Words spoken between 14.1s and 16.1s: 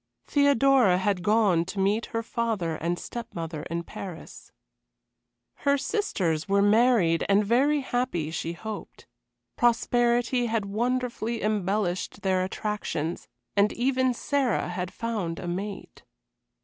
Sarah had found a mate.